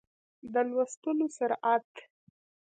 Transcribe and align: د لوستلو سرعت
د 0.53 0.55
لوستلو 0.69 1.25
سرعت 1.37 1.89